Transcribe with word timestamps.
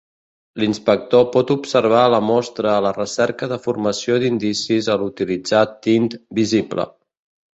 L'inspector 0.61 1.25
pot 1.35 1.51
observar 1.55 1.99
la 2.13 2.21
mostra 2.29 2.71
a 2.75 2.79
la 2.85 2.93
recerca 2.97 3.51
de 3.53 3.59
formació 3.67 4.17
d'indicis 4.23 4.89
al 4.97 5.03
utilitzar 5.09 5.63
tint 5.89 6.09
visible. 6.41 6.87